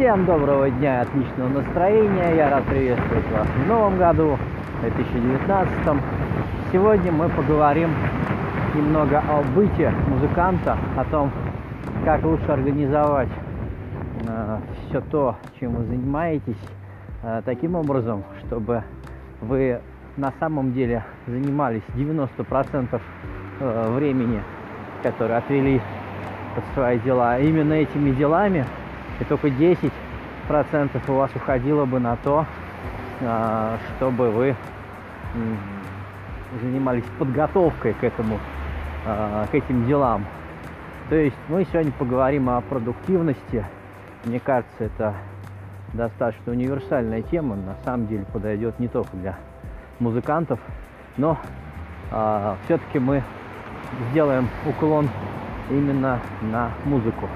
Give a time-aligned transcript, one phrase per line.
[0.00, 2.34] Всем доброго дня отличного настроения.
[2.34, 4.38] Я рад приветствовать вас в новом году,
[4.80, 6.02] 2019.
[6.72, 7.90] Сегодня мы поговорим
[8.74, 11.30] немного о быте музыканта, о том,
[12.06, 13.28] как лучше организовать
[14.26, 14.58] э,
[14.88, 16.56] все то, чем вы занимаетесь,
[17.22, 18.82] э, таким образом, чтобы
[19.42, 19.82] вы
[20.16, 23.00] на самом деле занимались 90%
[23.60, 24.42] э, времени,
[25.02, 25.78] которые отвели
[26.54, 28.64] под свои дела, именно этими делами,
[29.20, 29.90] и только 10%
[31.08, 32.46] у вас уходило бы на то,
[33.20, 34.56] э, чтобы вы
[36.60, 38.38] занимались подготовкой к этому,
[39.06, 40.24] э, к этим делам.
[41.08, 43.64] То есть мы сегодня поговорим о продуктивности.
[44.24, 45.14] Мне кажется, это
[45.92, 47.56] достаточно универсальная тема.
[47.56, 49.36] На самом деле подойдет не только для
[49.98, 50.58] музыкантов,
[51.16, 51.38] но
[52.10, 53.22] э, все-таки мы
[54.10, 55.08] сделаем уклон
[55.68, 57.28] именно на музыку.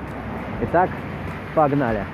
[0.63, 0.91] Итак,
[1.55, 2.05] погнали!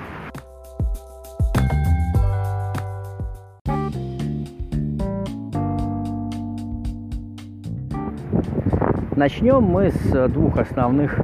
[9.15, 11.19] Начнем мы с двух основных,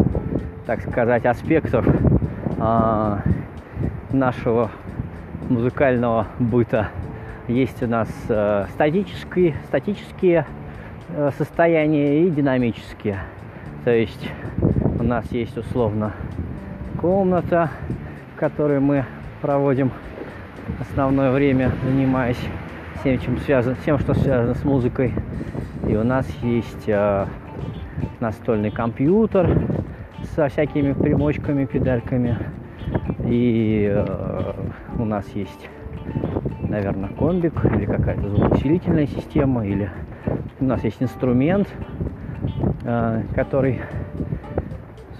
[0.65, 3.17] так сказать, аспектов э,
[4.11, 4.69] нашего
[5.49, 6.89] музыкального быта.
[7.47, 10.45] Есть у нас э, статические, статические
[11.09, 13.19] э, состояния и динамические.
[13.83, 14.29] То есть
[14.99, 16.13] у нас есть условно
[16.99, 17.71] комната,
[18.37, 19.03] которой мы
[19.41, 19.91] проводим
[20.79, 22.39] основное время, занимаясь
[22.99, 25.13] всем, чем связано, всем, что связано с музыкой.
[25.87, 27.25] И у нас есть э,
[28.19, 29.59] настольный компьютер
[30.35, 32.37] со всякими примочками, педальками.
[33.25, 34.53] И э,
[34.97, 35.69] у нас есть,
[36.61, 39.89] наверное, комбик или какая-то звукоусилительная система, или
[40.59, 41.67] у нас есть инструмент,
[42.83, 43.81] э, который,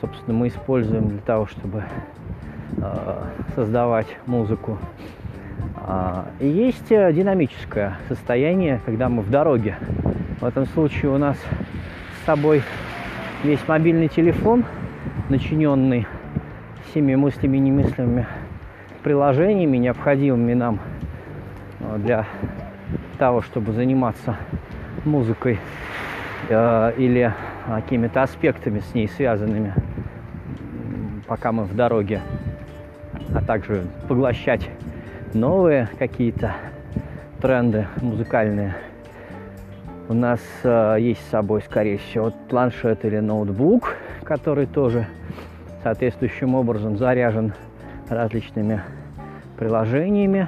[0.01, 1.83] собственно, мы используем для того, чтобы
[3.55, 4.77] создавать музыку.
[5.75, 9.77] А, есть э, динамическое состояние, когда мы в дороге.
[10.41, 12.61] В этом случае у нас с собой
[13.43, 14.65] весь мобильный телефон,
[15.29, 16.05] начиненный
[16.89, 18.27] всеми мыслями и немыслимыми
[19.03, 20.79] приложениями, необходимыми нам
[21.79, 22.25] э, для
[23.17, 24.35] того, чтобы заниматься
[25.05, 25.59] музыкой
[26.49, 27.33] э, или
[27.65, 29.73] какими-то аспектами с ней связанными,
[31.27, 32.21] пока мы в дороге,
[33.33, 34.69] а также поглощать
[35.33, 36.55] новые какие-то
[37.41, 38.75] тренды музыкальные.
[40.09, 45.07] У нас э, есть с собой, скорее всего, планшет или ноутбук, который тоже
[45.83, 47.53] соответствующим образом заряжен
[48.09, 48.81] различными
[49.57, 50.47] приложениями,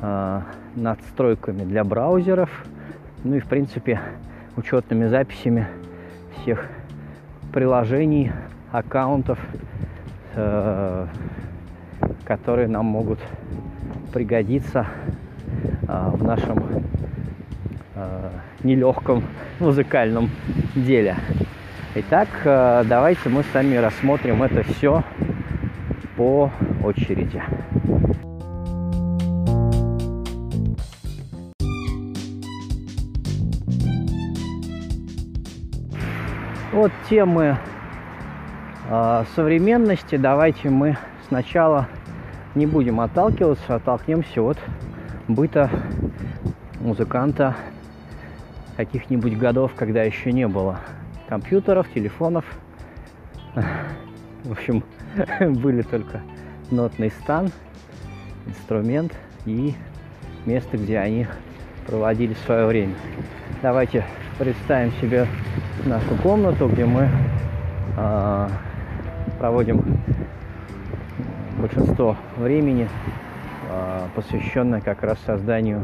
[0.00, 0.40] э,
[0.76, 2.50] надстройками для браузеров,
[3.24, 4.00] ну и, в принципе,
[4.56, 5.66] учетными записями
[6.36, 6.66] всех
[7.52, 8.32] приложений,
[8.70, 9.38] аккаунтов,
[10.34, 11.06] э,
[12.24, 13.18] которые нам могут
[14.12, 14.86] пригодиться
[15.86, 16.64] а, в нашем
[17.94, 18.30] а,
[18.62, 19.24] нелегком
[19.58, 20.30] музыкальном
[20.74, 21.16] деле.
[21.94, 25.02] Итак, а, давайте мы с вами рассмотрим это все
[26.16, 26.50] по
[26.84, 27.42] очереди.
[36.72, 37.56] Вот темы
[39.34, 40.16] современности.
[40.16, 40.96] Давайте мы
[41.28, 41.88] сначала
[42.54, 44.58] не будем отталкиваться, оттолкнемся от
[45.28, 45.70] быта
[46.80, 47.54] музыканта
[48.76, 50.80] каких-нибудь годов, когда еще не было
[51.28, 52.44] компьютеров, телефонов.
[54.44, 54.82] В общем,
[55.40, 56.22] были только
[56.70, 57.50] нотный стан,
[58.46, 59.12] инструмент
[59.44, 59.74] и
[60.46, 61.26] место, где они
[61.86, 62.94] проводили свое время.
[63.62, 64.04] Давайте
[64.38, 65.26] представим себе
[65.84, 67.08] нашу комнату, где мы
[67.96, 68.48] э,
[69.38, 69.98] проводим
[71.58, 72.88] большинство времени,
[73.68, 75.82] э, посвященное как раз созданию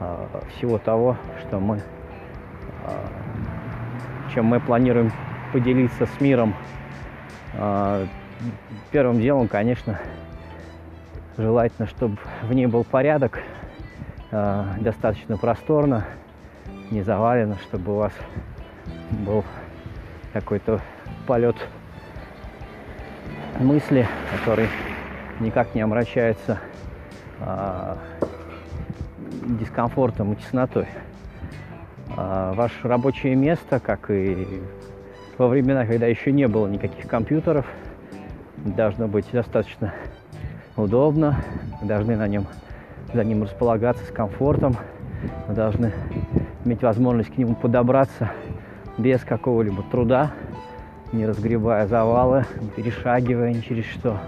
[0.00, 0.26] э,
[0.56, 1.82] всего того, что мы, э,
[4.34, 5.12] чем мы планируем
[5.52, 6.54] поделиться с миром.
[8.92, 9.98] Первым делом, конечно,
[11.38, 13.40] желательно, чтобы в ней был порядок,
[14.30, 16.04] достаточно просторно,
[16.90, 18.12] не завалено, чтобы у вас
[19.10, 19.42] был
[20.34, 20.80] какой-то
[21.26, 21.56] полет
[23.58, 24.68] мысли, который
[25.40, 26.58] никак не омрачается
[27.40, 27.98] а,
[29.60, 30.86] дискомфортом и теснотой.
[32.16, 34.60] А, ваше рабочее место, как и
[35.36, 37.66] во времена, когда еще не было никаких компьютеров,
[38.56, 39.94] должно быть достаточно
[40.76, 41.36] удобно,
[41.80, 42.46] вы должны на нем,
[43.12, 44.76] за ним располагаться с комфортом,
[45.46, 45.92] вы должны
[46.64, 48.32] иметь возможность к нему подобраться
[48.96, 50.32] без какого-либо труда,
[51.12, 54.18] не разгребая завалы, не перешагивая ни через что.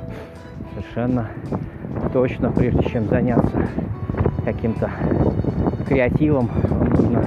[0.75, 1.28] Совершенно
[2.12, 3.67] точно, прежде чем заняться
[4.44, 4.90] каким-то
[5.87, 6.50] креативом,
[6.90, 7.25] нужно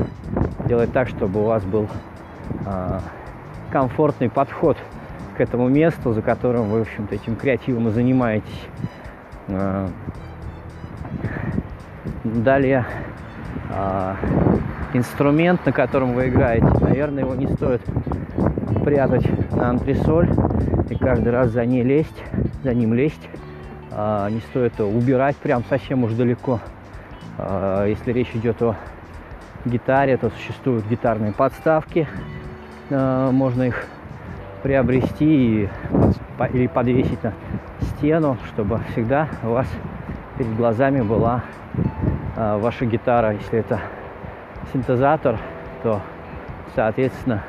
[0.65, 1.87] делать так, чтобы у вас был
[2.65, 2.99] э,
[3.71, 4.77] комфортный подход
[5.37, 8.67] к этому месту, за которым вы, в общем-то, этим креативом и занимаетесь.
[9.47, 9.87] Э,
[12.23, 12.85] далее
[13.69, 14.15] э,
[14.93, 17.81] инструмент, на котором вы играете, наверное, его не стоит
[18.83, 20.29] прятать на антресоль
[20.89, 22.23] и каждый раз за ней лезть,
[22.63, 23.29] за ним лезть.
[23.95, 26.59] А, не стоит убирать прям совсем уж далеко.
[27.37, 28.75] А, если речь идет о
[29.65, 32.07] гитаре, то существуют гитарные подставки.
[32.89, 33.85] А, можно их
[34.63, 35.69] приобрести и,
[36.53, 37.33] или подвесить на
[37.81, 39.67] стену, чтобы всегда у вас
[40.37, 41.43] перед глазами была
[42.35, 43.33] ваша гитара.
[43.33, 43.79] Если это
[44.71, 45.37] синтезатор,
[45.83, 46.01] то,
[46.73, 47.43] соответственно,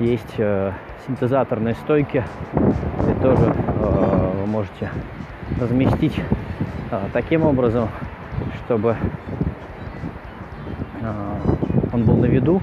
[0.00, 0.72] есть э,
[1.06, 2.24] синтезаторные стойки.
[2.54, 4.90] И тоже э, вы можете
[5.60, 6.20] разместить
[6.90, 7.88] э, таким образом,
[8.64, 8.96] чтобы
[11.00, 11.34] э,
[11.92, 12.62] он был на виду.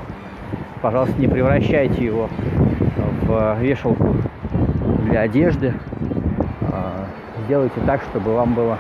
[0.81, 2.29] Пожалуйста, не превращайте его
[3.21, 4.15] в вешалку
[5.05, 5.73] для одежды.
[7.45, 8.77] Сделайте так, чтобы вам было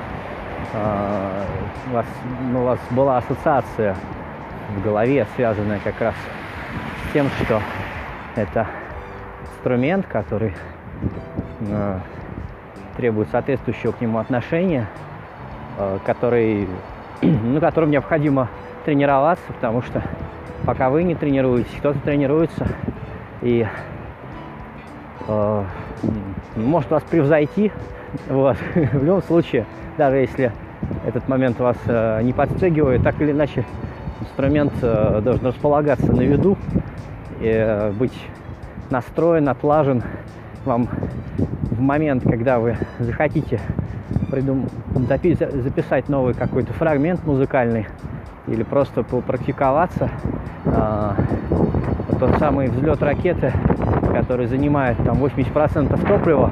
[0.73, 2.05] у вас,
[2.51, 3.95] ну, у вас была ассоциация
[4.75, 7.61] в голове, связанная как раз с тем, что
[8.35, 8.67] это
[9.43, 10.53] инструмент, который
[12.97, 14.87] требует соответствующего к нему отношения,
[15.77, 16.67] э, который,
[17.21, 18.49] ну, которым необходимо
[18.85, 20.03] тренироваться, потому что
[20.65, 22.67] пока вы не тренируетесь, кто-то тренируется
[23.41, 23.65] и
[25.27, 25.63] э,
[26.55, 27.71] может вас превзойти.
[28.29, 28.57] Вот.
[28.75, 29.65] В любом случае,
[29.97, 30.51] даже если
[31.03, 33.65] этот момент вас э, не подстегивает, так или иначе
[34.21, 36.55] инструмент э, должен располагаться на виду
[37.41, 38.13] и э, быть
[38.89, 40.03] настроен, отлажен
[40.65, 40.87] вам
[41.73, 43.59] в момент, когда вы захотите
[44.31, 44.67] придум...
[44.95, 47.87] записать новый какой-то фрагмент музыкальный
[48.47, 50.09] или просто попрактиковаться,
[50.65, 51.15] а,
[52.19, 53.51] тот самый взлет ракеты,
[54.13, 56.51] который занимает там 80% топлива,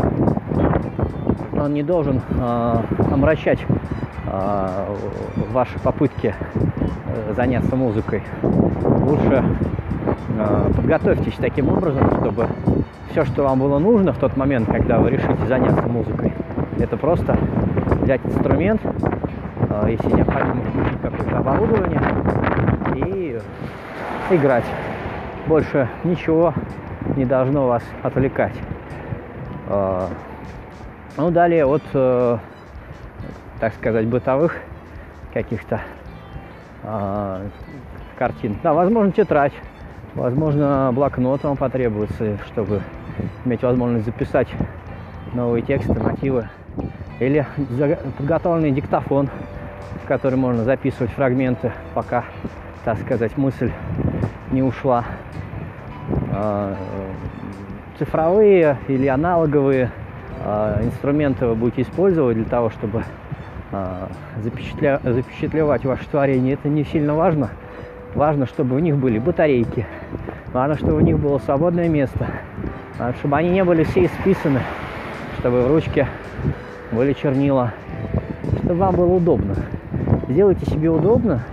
[1.54, 3.60] он не должен а, омрачать
[4.26, 4.88] а,
[5.52, 6.34] ваши попытки
[7.06, 8.24] э, заняться музыкой.
[8.42, 9.44] Лучше
[10.76, 12.48] подготовьтесь таким образом, чтобы
[13.12, 16.34] все, что вам было нужно в тот момент, когда вы решите заняться музыкой,
[16.80, 17.38] это просто
[18.02, 18.82] взять инструмент,
[19.70, 22.02] а, если необходимо включить какое-то оборудование
[22.96, 23.40] и
[24.30, 24.66] играть.
[25.48, 26.54] Больше ничего
[27.16, 28.56] не должно вас отвлекать.
[29.68, 30.08] А,
[31.18, 32.38] ну, далее от, э,
[33.60, 34.56] так сказать, бытовых
[35.34, 35.82] каких-то
[38.18, 38.58] картин.
[38.64, 39.54] Да, возможно, тетрадь
[40.16, 42.82] Возможно, блокнот вам потребуется, чтобы
[43.46, 44.50] иметь возможность записать
[45.34, 46.50] новые тексты, мотивы.
[47.20, 47.46] Или
[48.18, 49.30] подготовленный диктофон,
[50.04, 52.26] в который можно записывать фрагменты, пока,
[52.84, 53.72] так сказать, мысль
[54.52, 55.06] не ушла.
[56.34, 56.76] А,
[57.98, 59.92] цифровые или аналоговые
[60.44, 63.06] а, инструменты вы будете использовать для того, чтобы
[63.72, 64.10] а,
[64.42, 66.56] запечатлевать ваше творение.
[66.56, 67.50] Это не сильно важно.
[68.16, 69.86] Важно, чтобы у них были батарейки.
[70.54, 72.28] Важно, чтобы у них было свободное место.
[73.00, 74.62] Важно, чтобы они не были все исписаны.
[75.40, 76.08] Чтобы в ручке
[76.92, 77.72] были чернила.
[78.58, 79.56] Чтобы вам было удобно.
[80.28, 81.44] Сделайте себе удобно.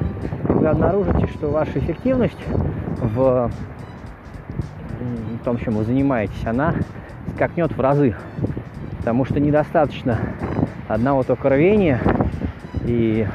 [0.49, 2.39] Вы обнаружите, что ваша эффективность
[3.01, 3.51] в
[5.45, 6.75] том, чем вы занимаетесь, она
[7.35, 8.17] скакнет в разы.
[8.99, 10.19] Потому что недостаточно
[10.89, 12.01] одного только рвения
[12.85, 13.27] и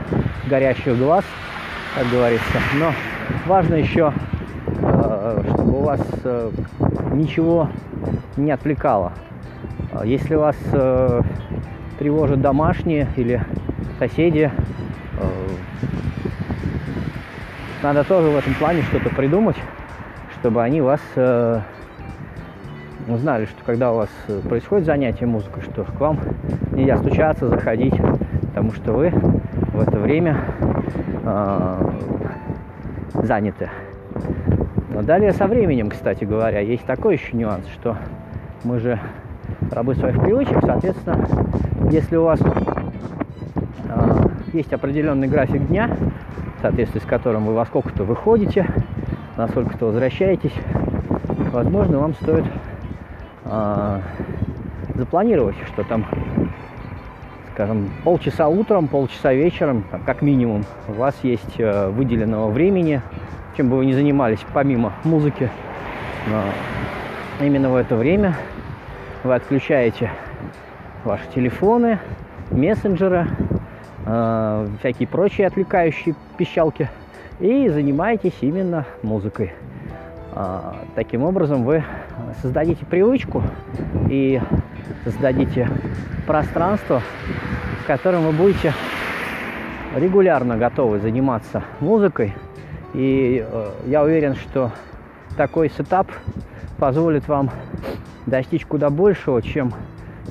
[0.49, 1.23] горящих глаз,
[1.95, 2.57] как говорится.
[2.79, 2.91] Но
[3.45, 4.13] важно еще,
[4.67, 6.51] э, чтобы у вас э,
[7.13, 7.69] ничего
[8.37, 9.13] не отвлекало.
[10.03, 11.21] Если вас э,
[11.99, 13.41] тревожат домашние или
[13.99, 14.51] соседи,
[17.81, 19.57] надо тоже в этом плане что-то придумать,
[20.39, 21.01] чтобы они вас
[23.07, 24.09] узнали, что когда у вас
[24.47, 26.19] происходит занятие музыкой, что к вам
[26.71, 27.93] нельзя стучаться, заходить,
[28.47, 30.37] потому что вы в это время
[33.23, 33.69] заняты.
[34.93, 37.97] Но далее со временем, кстати говоря, есть такой еще нюанс, что
[38.63, 38.99] мы же
[39.71, 41.25] рабы своих привычек, соответственно,
[41.89, 42.39] если у вас
[43.89, 45.89] э, есть определенный график дня,
[46.57, 48.67] в соответствии с которым вы во сколько-то выходите,
[49.35, 50.53] на сколько-то возвращаетесь,
[51.51, 52.45] возможно, вам стоит
[53.45, 53.99] э,
[54.95, 56.05] запланировать, что там,
[57.53, 63.01] скажем, полчаса утром, полчаса вечером, как минимум, у вас есть э, выделенного времени
[63.55, 65.49] чем бы вы ни занимались, помимо музыки,
[66.27, 66.43] но
[67.45, 68.35] именно в это время
[69.23, 70.11] вы отключаете
[71.03, 71.99] ваши телефоны,
[72.51, 73.27] мессенджеры,
[74.05, 76.89] э, всякие прочие отвлекающие пищалки
[77.39, 79.53] и занимаетесь именно музыкой.
[80.35, 81.83] Э, таким образом вы
[82.41, 83.43] создадите привычку
[84.09, 84.41] и
[85.03, 85.69] создадите
[86.25, 87.01] пространство,
[87.83, 88.73] в котором вы будете
[89.95, 92.33] регулярно готовы заниматься музыкой.
[92.93, 94.71] И э, я уверен, что
[95.35, 96.11] такой сетап
[96.77, 97.49] позволит вам
[98.25, 99.73] достичь куда большего, чем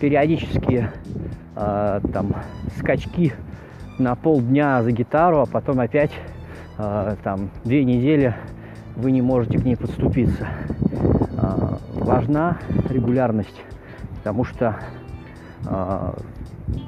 [0.01, 0.93] периодические
[1.57, 2.35] э, там
[2.79, 3.33] скачки
[3.99, 6.13] на полдня за гитару, а потом опять
[6.79, 8.35] э, там две недели
[8.97, 10.47] вы не можете к ней подступиться.
[11.37, 13.61] Э, важна регулярность,
[14.19, 14.77] потому что
[15.67, 16.13] э,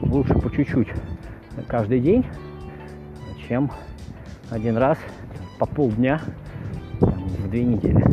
[0.03, 0.89] лучше по чуть-чуть
[1.67, 2.25] каждый день,
[3.49, 3.71] чем
[4.51, 4.99] один раз
[5.65, 6.21] по полдня
[7.01, 8.05] в две недели.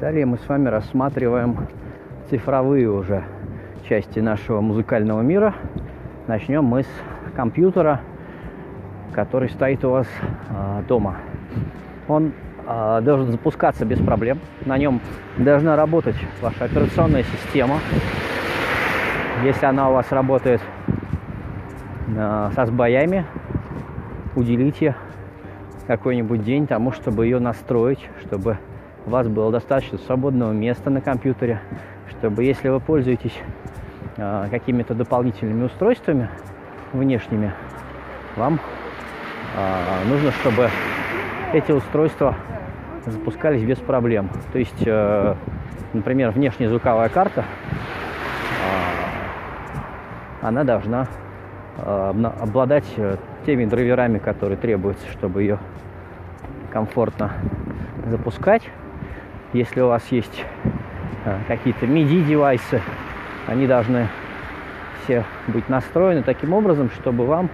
[0.00, 1.66] Далее мы с вами рассматриваем
[2.30, 3.24] цифровые уже
[3.88, 5.54] части нашего музыкального мира.
[6.28, 6.88] Начнем мы с
[7.34, 8.02] компьютера,
[9.14, 10.06] который стоит у вас
[10.50, 11.16] э, дома.
[12.06, 12.32] Он
[12.68, 14.40] должен запускаться без проблем.
[14.66, 15.00] На нем
[15.38, 17.80] должна работать ваша операционная система.
[19.42, 20.60] Если она у вас работает
[22.08, 23.24] э, со сбоями,
[24.34, 24.96] уделите
[25.86, 28.58] какой-нибудь день тому, чтобы ее настроить, чтобы
[29.06, 31.60] у вас было достаточно свободного места на компьютере,
[32.10, 33.38] чтобы если вы пользуетесь
[34.16, 36.28] э, какими-то дополнительными устройствами
[36.92, 37.54] внешними,
[38.36, 38.60] вам
[39.56, 40.68] э, нужно, чтобы
[41.52, 42.36] эти устройства
[43.06, 44.30] запускались без проблем.
[44.52, 45.34] То есть, э,
[45.92, 47.44] например, внешняя звуковая карта, э,
[50.42, 51.06] она должна
[51.78, 52.84] э, обладать
[53.46, 55.58] теми драйверами, которые требуются, чтобы ее
[56.70, 57.32] комфортно
[58.06, 58.62] запускать.
[59.52, 60.44] Если у вас есть
[61.46, 62.82] какие-то MIDI-девайсы,
[63.46, 64.08] они должны
[65.04, 67.48] все быть настроены таким образом, чтобы вам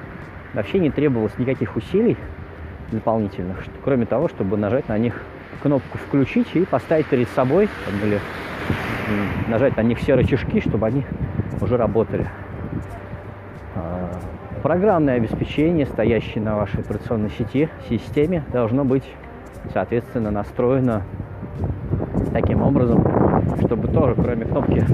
[0.54, 2.16] вообще не требовалось никаких усилий
[2.90, 5.22] дополнительных, кроме того, чтобы нажать на них
[5.62, 7.68] кнопку «Включить» и поставить перед собой,
[8.02, 8.20] или
[9.48, 11.04] нажать на них все рычажки, чтобы они
[11.60, 12.26] уже работали.
[13.74, 14.10] А,
[14.62, 19.04] программное обеспечение, стоящее на вашей операционной сети, системе, должно быть,
[19.72, 21.02] соответственно, настроено
[22.32, 23.04] таким образом,
[23.64, 24.84] чтобы тоже, кроме кнопки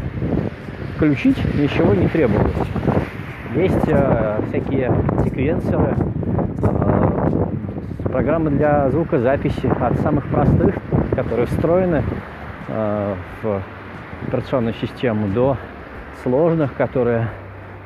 [0.96, 2.52] «Включить», ничего не требовалось.
[3.54, 5.96] Есть э, всякие секвенсоры,
[8.10, 10.74] программы для звукозаписи от самых простых,
[11.14, 12.02] которые встроены
[12.68, 13.62] э, в
[14.26, 15.56] операционную систему, до
[16.22, 17.28] сложных, которые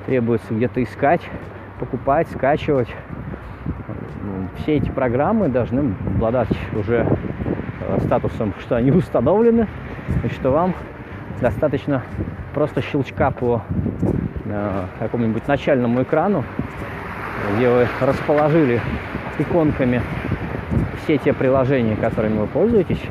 [0.06, 1.20] требуется где-то искать,
[1.78, 2.88] покупать, скачивать.
[4.58, 7.06] Все эти программы должны обладать уже
[7.80, 9.68] э, статусом, что они установлены,
[10.22, 10.74] и что вам
[11.40, 12.02] достаточно
[12.54, 13.62] просто щелчка по
[14.46, 16.44] э, какому-нибудь начальному экрану,
[17.56, 18.80] где вы расположили
[19.38, 20.02] иконками
[21.02, 23.02] все те приложения, которыми вы пользуетесь,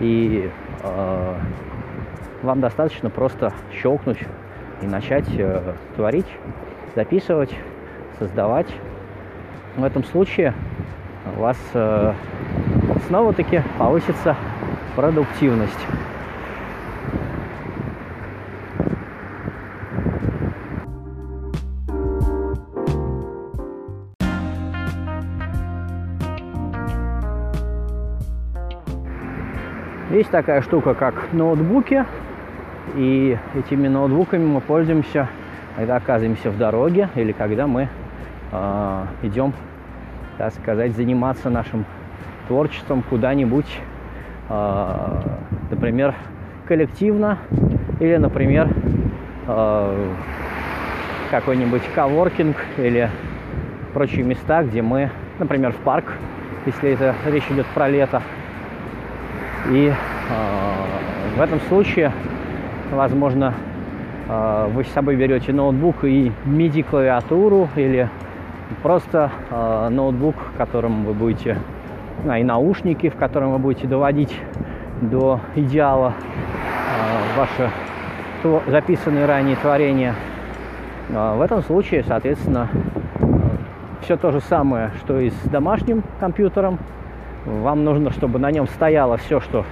[0.00, 0.50] и
[0.82, 1.34] э,
[2.42, 4.18] вам достаточно просто щелкнуть
[4.82, 6.26] и начать э, творить,
[6.94, 7.54] записывать,
[8.18, 8.68] создавать.
[9.76, 10.54] В этом случае
[11.36, 12.12] у вас э,
[13.08, 14.36] снова-таки повысится
[14.94, 15.86] продуктивность.
[30.16, 32.06] Есть такая штука, как ноутбуки.
[32.94, 35.28] И этими ноутбуками мы пользуемся,
[35.76, 37.90] когда оказываемся в дороге или когда мы
[38.50, 39.52] э, идем,
[40.38, 41.84] так сказать, заниматься нашим
[42.48, 43.66] творчеством куда-нибудь,
[44.48, 45.20] э,
[45.70, 46.14] например,
[46.66, 47.36] коллективно
[48.00, 48.70] или, например,
[49.46, 50.12] э,
[51.30, 53.10] какой-нибудь коворкинг или
[53.92, 56.14] прочие места, где мы, например, в парк,
[56.64, 58.22] если это речь идет про лето,
[59.70, 62.12] и э, в этом случае,
[62.92, 63.54] возможно,
[64.28, 68.08] э, вы с собой берете ноутбук и MIDI-клавиатуру или
[68.82, 71.58] просто э, ноутбук, которым вы будете,
[72.26, 74.34] а, и наушники, в котором вы будете доводить
[75.00, 77.70] до идеала э, ваше
[78.42, 80.14] то, записанные ранее творения.
[81.08, 82.68] Э, в этом случае, соответственно,
[83.20, 83.26] э,
[84.02, 86.78] все то же самое, что и с домашним компьютером,
[87.46, 89.64] вам нужно, чтобы на нем стояло все, что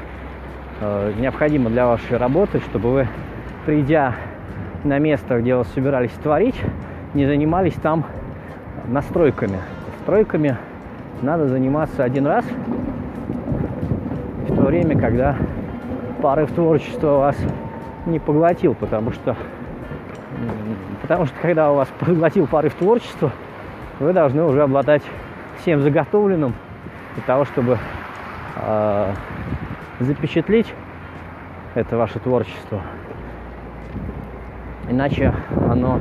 [0.81, 3.09] э, необходимо для вашей работы, чтобы вы,
[3.67, 4.15] придя
[4.85, 6.61] на место, где вы собирались творить,
[7.15, 8.05] не занимались там
[8.87, 9.59] настройками.
[9.99, 10.57] Настройками
[11.21, 12.45] надо заниматься один раз,
[14.49, 15.37] в то время, когда
[16.23, 17.37] порыв творчества вас
[18.07, 19.37] не поглотил, потому что
[21.03, 23.33] потому что когда у вас поглотил порыв творчества,
[23.99, 25.03] вы должны уже обладать
[25.59, 26.55] всем заготовленным
[27.15, 27.79] для того, чтобы
[28.57, 29.13] э,
[30.01, 30.73] запечатлеть
[31.75, 32.81] это ваше творчество.
[34.89, 35.33] Иначе
[35.71, 35.99] оно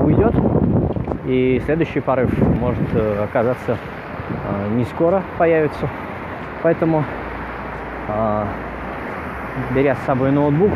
[0.00, 0.34] уйдет,
[1.26, 2.30] и следующий порыв
[2.60, 5.88] может э, оказаться э, не скоро появится.
[6.62, 7.04] Поэтому,
[8.08, 8.44] э,
[9.74, 10.72] беря с собой ноутбук,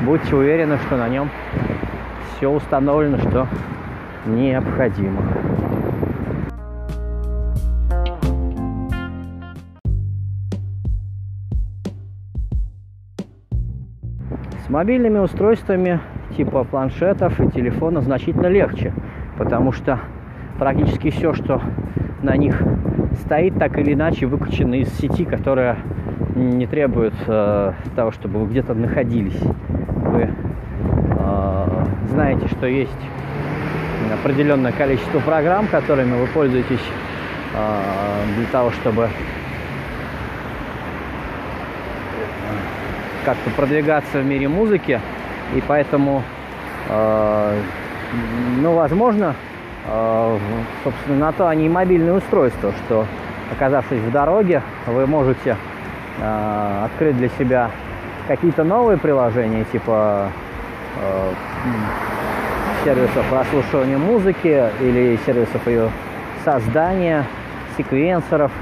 [0.00, 1.30] будьте уверены, что на нем
[2.36, 3.46] все установлено, что
[4.26, 5.22] необходимо.
[14.68, 15.98] Мобильными устройствами
[16.36, 18.92] типа планшетов и телефона значительно легче,
[19.38, 19.98] потому что
[20.58, 21.62] практически все, что
[22.22, 22.62] на них
[23.24, 25.78] стоит, так или иначе выкачано из сети, которая
[26.34, 29.40] не требует э, того, чтобы вы где-то находились.
[29.40, 32.90] Вы э, знаете, что есть
[34.22, 36.84] определенное количество программ, которыми вы пользуетесь
[37.54, 37.80] э,
[38.36, 39.08] для того, чтобы
[43.28, 44.98] как-то продвигаться в мире музыки,
[45.54, 46.22] и поэтому,
[46.88, 47.60] э,
[48.62, 49.34] ну, возможно,
[49.86, 50.38] э,
[50.82, 53.04] собственно, на то они и мобильные устройства, что,
[53.52, 55.58] оказавшись в дороге, вы можете
[56.18, 57.70] э, открыть для себя
[58.28, 60.28] какие-то новые приложения, типа
[60.96, 61.32] э,
[62.82, 65.90] сервисов прослушивания музыки или сервисов ее
[66.46, 67.26] создания,
[67.76, 68.52] секвенсоров.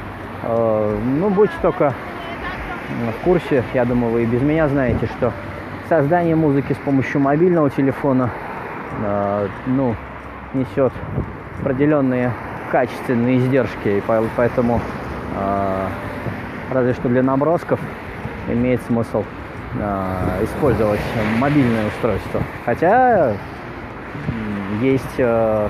[0.42, 1.94] Э, ну, будьте только
[3.20, 5.32] в курсе, я думаю, вы и без меня знаете, что
[5.88, 8.30] создание музыки с помощью мобильного телефона
[9.02, 9.94] э, ну,
[10.54, 10.92] несет
[11.60, 12.32] определенные
[12.70, 14.02] качественные издержки, и
[14.36, 14.80] поэтому
[15.36, 15.86] э,
[16.72, 17.80] разве что для набросков
[18.49, 19.25] имеет смысл
[19.75, 21.00] э, использовать
[21.38, 22.42] мобильное устройство.
[22.64, 23.34] Хотя
[24.80, 25.68] есть э,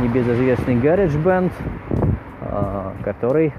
[0.00, 1.52] небезызвестный GarageBand,
[2.40, 3.52] э, который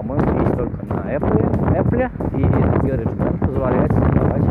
[0.00, 4.42] по-моему, есть только на Apple, Apple и GarageBand позволяет создавать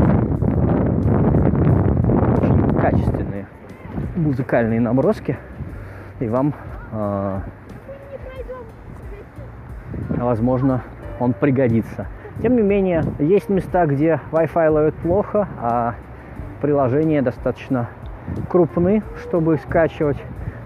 [2.37, 3.47] очень качественные
[4.15, 5.37] музыкальные наброски,
[6.19, 6.53] и вам,
[6.91, 7.39] э,
[10.17, 10.83] возможно,
[11.19, 12.05] он пригодится.
[12.43, 15.95] Тем не менее, есть места, где Wi-Fi ловит плохо, а
[16.61, 17.89] приложения достаточно
[18.49, 20.17] крупны, чтобы скачивать.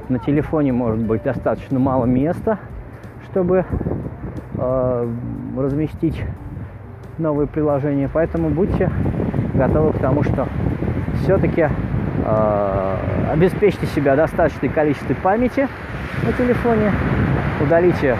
[0.10, 2.60] На телефоне может быть достаточно мало места,
[3.32, 3.66] чтобы
[4.56, 6.24] разместить
[7.18, 8.10] новые приложения.
[8.12, 8.90] Поэтому будьте
[9.54, 10.48] готовы к тому, что
[11.24, 11.68] все-таки
[12.26, 12.98] э,
[13.32, 15.68] обеспечьте себя достаточное количество памяти
[16.24, 16.92] на телефоне,
[17.62, 18.18] удалите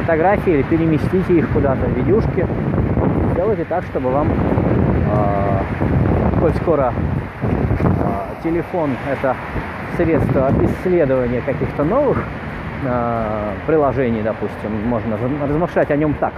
[0.00, 2.46] фотографии или переместите их куда-то, видюшки.
[3.32, 5.60] Сделайте так, чтобы вам, э,
[6.40, 6.92] коль скоро
[7.82, 9.36] э, телефон это
[9.96, 12.24] средство исследования каких-то новых
[12.82, 16.32] э, приложений, допустим, можно размышлять о нем так,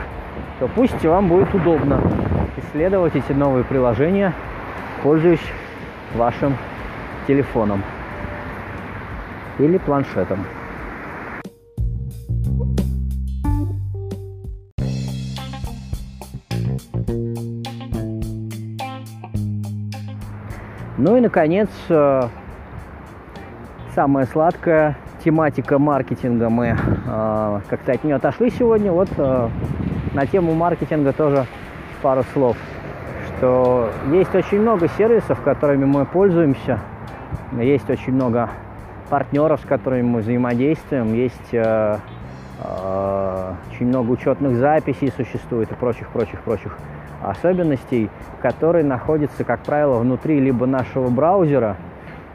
[0.59, 2.01] то пусть вам будет удобно
[2.57, 4.33] исследовать эти новые приложения,
[5.03, 5.45] пользуясь
[6.15, 6.57] вашим
[7.27, 7.83] телефоном
[9.59, 10.45] или планшетом.
[20.97, 22.23] Ну и, наконец, э,
[23.95, 28.93] самое сладкое тематика маркетинга мы э, как-то от нее отошли сегодня.
[28.93, 29.49] Вот э,
[30.13, 31.47] на тему маркетинга тоже
[32.03, 32.57] пару слов.
[33.27, 36.79] Что есть очень много сервисов, которыми мы пользуемся.
[37.59, 38.51] Есть очень много
[39.09, 41.15] партнеров, с которыми мы взаимодействуем.
[41.15, 41.97] Есть э,
[42.63, 46.77] э, очень много учетных записей существует и прочих, прочих, прочих
[47.23, 48.11] особенностей,
[48.43, 51.77] которые находятся, как правило, внутри либо нашего браузера–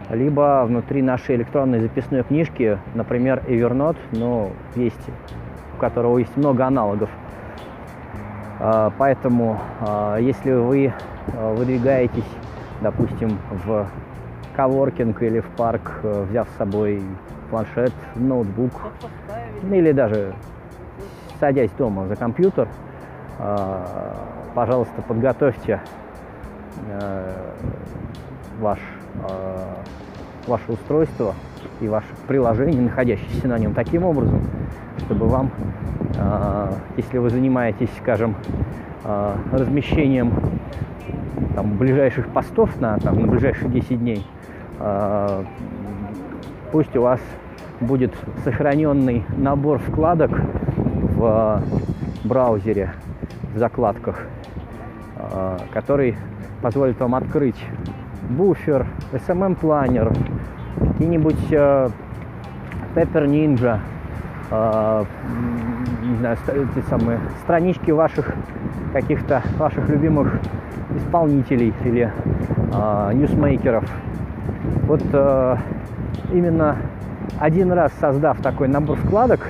[0.10, 5.10] либо внутри нашей электронной записной книжки, например, Evernote, но есть,
[5.76, 7.10] у которого есть много аналогов.
[8.60, 10.94] А, поэтому, а, если вы
[11.34, 12.28] а, выдвигаетесь,
[12.82, 13.88] допустим, в
[14.56, 17.02] коворкинг или в парк, взяв с собой
[17.50, 18.74] планшет, ноутбук,
[19.64, 20.34] или даже
[21.40, 22.68] садясь дома за компьютер,
[24.54, 25.80] пожалуйста, подготовьте
[28.60, 28.80] ваш
[30.48, 31.34] ваше устройство
[31.82, 34.42] и ваше приложение, находящееся на нем, таким образом,
[35.00, 35.52] чтобы вам,
[36.16, 38.36] э, если вы занимаетесь, скажем,
[39.04, 40.34] э, размещением
[41.56, 44.26] там, ближайших постов на, там, на ближайшие 10 дней,
[44.80, 45.44] э,
[46.72, 47.20] пусть у вас
[47.80, 50.32] будет сохраненный набор вкладок
[51.16, 51.64] в
[52.26, 52.94] браузере,
[53.54, 54.28] в закладках,
[55.74, 56.18] который
[56.62, 57.56] позволит вам открыть
[58.30, 60.14] буфер, SMM-планер,
[60.80, 63.80] какие-нибудь Pepper Ninja,
[64.52, 68.34] не знаю, эти самые странички ваших
[68.94, 70.40] каких-то ваших любимых
[70.96, 72.12] исполнителей или
[72.74, 73.84] э, ньюсмейкеров.
[74.88, 75.56] Вот э,
[76.34, 76.78] именно
[77.38, 79.48] один раз создав такой набор вкладок,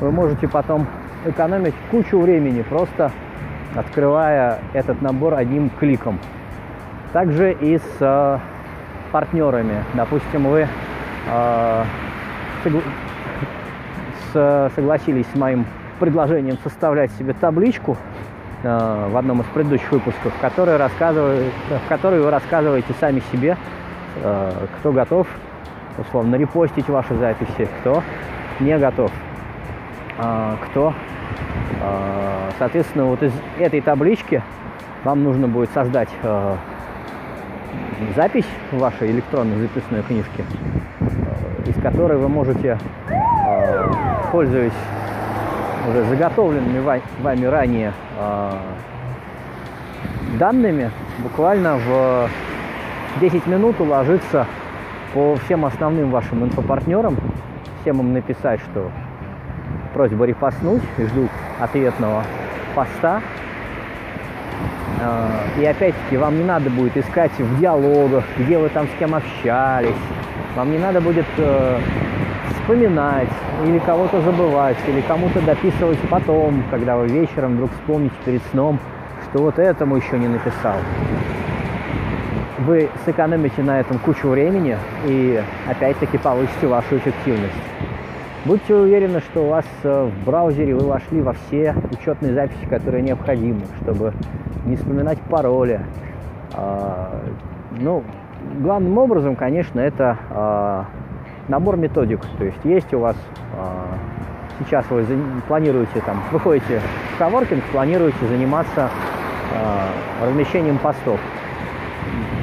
[0.00, 0.86] вы можете потом
[1.24, 3.10] экономить кучу времени, просто
[3.74, 6.18] открывая этот набор одним кликом.
[7.12, 8.38] Также и с э,
[9.12, 9.82] партнерами.
[9.94, 10.68] Допустим, вы
[11.26, 11.84] э,
[14.32, 15.64] с, согласились с моим
[15.98, 17.96] предложением составлять себе табличку
[18.62, 20.76] э, в одном из предыдущих выпусков, в которой
[22.20, 23.56] вы рассказываете сами себе,
[24.22, 25.26] э, кто готов,
[25.96, 28.02] условно, репостить ваши записи, кто
[28.60, 29.10] не готов,
[30.18, 30.92] э, кто,
[31.80, 34.42] э, соответственно, вот из этой таблички
[35.04, 36.56] вам нужно будет создать э,
[38.16, 40.44] запись вашей электронной записной книжке,
[41.00, 42.78] э, из которой вы можете,
[43.10, 43.92] э,
[44.30, 44.72] пользуясь
[45.88, 48.50] уже заготовленными вами ранее э,
[50.38, 52.28] данными, буквально в
[53.20, 54.46] 10 минут уложиться
[55.14, 57.16] по всем основным вашим инфопартнерам,
[57.80, 58.90] всем им написать, что
[59.94, 62.22] просьба репостнуть и жду ответного
[62.74, 63.22] поста.
[65.00, 69.14] А, и опять-таки вам не надо будет искать в диалогах, где вы там с кем
[69.14, 69.94] общались.
[70.56, 71.78] Вам не надо будет э,
[72.50, 73.28] вспоминать
[73.64, 78.78] или кого-то забывать, или кому-то дописывать потом, когда вы вечером вдруг вспомните перед сном,
[79.24, 80.76] что вот этому еще не написал.
[82.58, 87.54] Вы сэкономите на этом кучу времени и опять-таки повысите вашу эффективность.
[88.44, 93.02] Будьте уверены, что у вас э, в браузере вы вошли во все учетные записи, которые
[93.02, 94.12] необходимы, чтобы
[94.68, 95.80] не вспоминать пароли.
[96.54, 97.20] А,
[97.72, 98.04] ну,
[98.60, 100.84] главным образом, конечно, это а,
[101.48, 102.20] набор методик.
[102.38, 103.16] То есть есть у вас
[103.56, 103.86] а,
[104.58, 105.04] сейчас вы
[105.48, 106.80] планируете там, выходите
[107.14, 108.90] в коворкинг, планируете заниматься
[110.22, 111.18] размещением постов.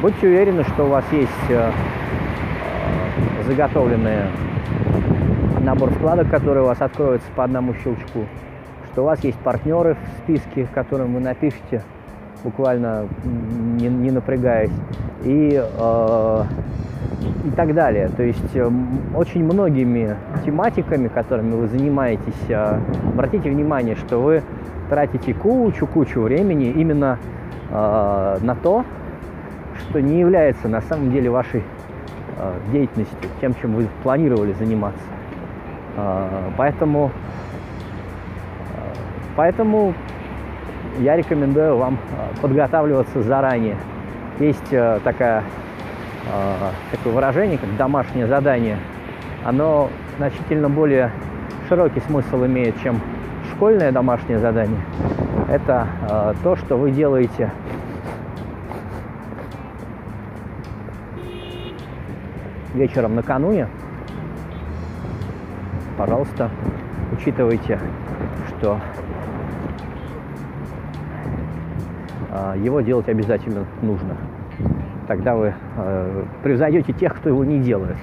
[0.01, 1.29] Будьте уверены, что у вас есть
[3.45, 4.25] заготовленные
[5.61, 8.25] набор вкладок, которые у вас откроются по одному щелчку,
[8.91, 11.83] что у вас есть партнеры в списке, которым вы напишите
[12.45, 14.71] буквально не, не напрягаясь,
[15.23, 16.43] и, э,
[17.43, 18.09] и так далее.
[18.15, 18.71] То есть э,
[19.15, 22.79] очень многими тематиками, которыми вы занимаетесь, э,
[23.13, 24.43] обратите внимание, что вы
[24.89, 27.17] тратите кучу-кучу времени именно
[27.71, 28.85] э, на то,
[29.79, 31.63] что не является на самом деле вашей
[32.37, 35.01] э, деятельностью, тем, чем вы планировали заниматься.
[35.97, 37.09] А, поэтому,
[38.75, 38.93] а,
[39.37, 39.93] поэтому
[40.99, 43.77] я рекомендую вам а, подготавливаться заранее.
[44.39, 44.69] Есть
[45.05, 45.43] такая,
[46.91, 48.77] такое выражение, как домашнее задание.
[49.45, 51.11] Оно значительно более
[51.69, 52.99] широкий смысл имеет, чем
[53.53, 54.81] школьное домашнее задание.
[55.49, 55.87] Это
[56.43, 57.49] то, что вы делаете
[62.73, 63.69] вечером накануне,
[65.97, 66.49] пожалуйста,
[67.13, 67.79] учитывайте,
[68.49, 68.79] что
[72.57, 74.15] его делать обязательно нужно.
[75.07, 77.97] Тогда вы э, превзойдете тех, кто его не делает.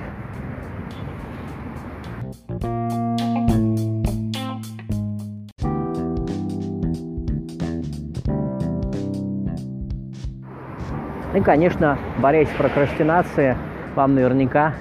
[11.34, 13.56] И, конечно, борясь с прокрастинацией,
[13.96, 14.74] вам наверняка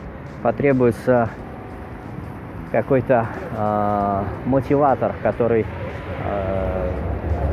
[0.43, 1.29] потребуется
[2.71, 3.25] какой-то
[3.57, 5.65] э, мотиватор, который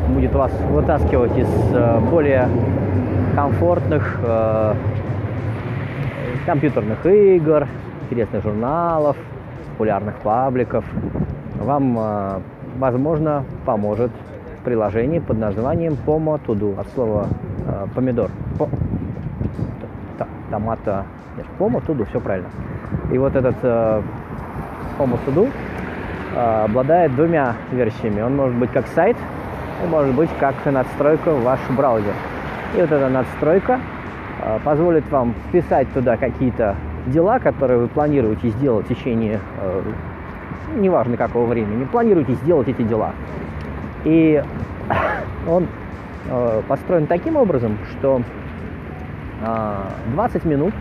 [0.09, 2.49] будет вас вытаскивать из э, более
[3.35, 4.75] комфортных э,
[6.47, 7.66] компьютерных игр,
[8.11, 9.16] интересных журналов,
[9.73, 10.85] популярных пабликов.
[11.61, 12.40] Вам, э,
[12.79, 14.11] возможно, поможет
[14.64, 17.27] приложение под названием Pomo To Do, от слова
[17.66, 18.31] э, помидор.
[18.59, 18.68] По,
[20.51, 21.05] томата,
[21.37, 22.49] нет, Pomo To Do, все правильно.
[23.12, 24.03] И вот этот э,
[24.99, 25.49] Homo Sudo
[26.35, 28.21] а, обладает двумя версиями.
[28.21, 29.16] Он может быть как сайт,
[29.87, 32.14] может быть как надстройка в ваш браузер.
[32.77, 33.81] И вот эта надстройка
[34.43, 39.83] а, позволит вам вписать туда какие-то дела, которые вы планируете сделать в течение, а,
[40.77, 43.12] неважно какого времени, планируете сделать эти дела.
[44.05, 44.43] И
[45.49, 45.67] он
[46.69, 48.21] построен таким образом, что
[50.12, 50.75] 20 минут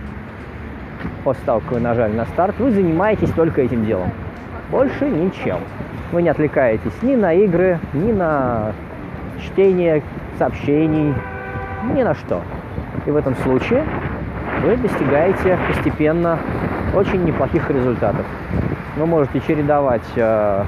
[1.24, 4.12] после того, как вы нажали на старт, вы занимаетесь только этим делом.
[4.70, 5.60] Больше ничем.
[6.12, 8.74] Вы не отвлекаетесь ни на игры, ни на
[9.41, 10.04] чтение
[10.38, 11.13] сообщений,
[11.93, 12.41] ни на что.
[13.06, 13.84] И в этом случае
[14.63, 16.39] вы достигаете постепенно
[16.93, 18.26] очень неплохих результатов.
[18.95, 20.63] Вы можете чередовать э,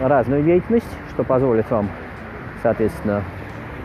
[0.00, 1.88] разную деятельность, что позволит вам,
[2.62, 3.22] соответственно,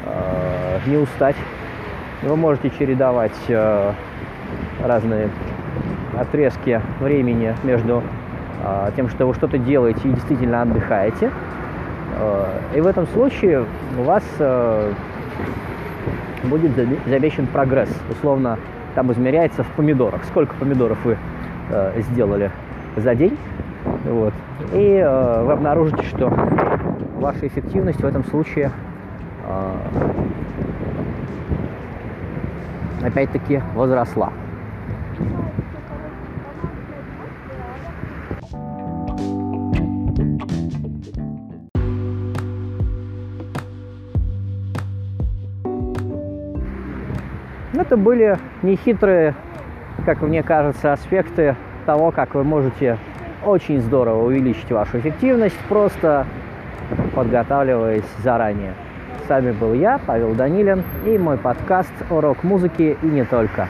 [0.05, 1.35] э, не устать.
[2.21, 3.91] Вы можете чередовать э,
[4.83, 5.29] разные
[6.19, 8.03] отрезки времени между
[8.63, 11.31] э, тем, что вы что-то делаете и действительно отдыхаете.
[12.17, 13.65] Э, и в этом случае
[13.97, 14.93] у вас э,
[16.43, 16.71] будет
[17.06, 17.89] замечен прогресс.
[18.10, 18.58] Условно,
[18.95, 20.23] там измеряется в помидорах.
[20.25, 21.17] Сколько помидоров вы
[21.69, 22.51] э, сделали
[22.95, 23.38] за день.
[24.06, 24.34] Вот.
[24.73, 26.34] И вы обнаружите, что
[27.15, 28.71] ваша эффективность в этом случае
[33.04, 34.32] опять-таки возросла.
[47.86, 49.36] Это были нехитрые,
[50.08, 52.98] как мне кажется, аспекты того, как вы можете
[53.45, 56.26] очень здорово увеличить вашу эффективность, просто
[57.13, 58.74] подготавливаясь заранее.
[59.28, 63.67] С вами был я, Павел Данилин, и мой подкаст «Урок музыки» и не только.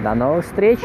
[0.00, 0.80] До новых встреч!